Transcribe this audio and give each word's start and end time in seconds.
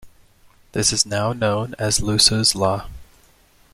This 0.71 0.91
is 0.91 1.05
now 1.05 1.31
known 1.31 1.75
as 1.77 1.99
Lusser's 2.01 2.55
Law. 2.55 2.87